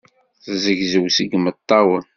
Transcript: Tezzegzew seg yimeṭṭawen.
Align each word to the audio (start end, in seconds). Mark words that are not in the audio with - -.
Tezzegzew 0.43 1.05
seg 1.15 1.27
yimeṭṭawen. 1.31 2.05